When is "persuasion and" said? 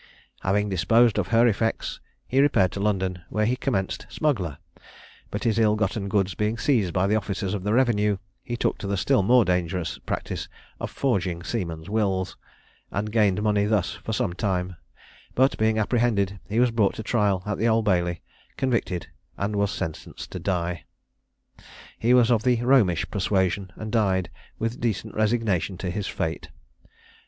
23.11-23.91